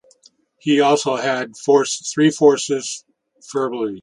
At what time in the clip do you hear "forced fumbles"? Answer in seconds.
2.31-3.99